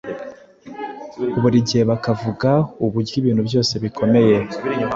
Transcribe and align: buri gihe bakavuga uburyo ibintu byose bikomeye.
buri 1.41 1.57
gihe 1.67 1.83
bakavuga 1.91 2.49
uburyo 2.85 3.13
ibintu 3.21 3.41
byose 3.49 3.73
bikomeye. 3.83 4.35